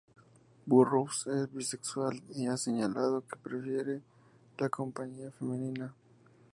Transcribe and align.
Burrows 0.65 1.27
es 1.27 1.53
bisexual 1.53 2.23
y 2.33 2.47
ha 2.47 2.57
señalado 2.57 3.21
que 3.27 3.35
"prefiere 3.35 4.01
la 4.57 4.67
compañía 4.67 5.29
femenina". 5.29 5.93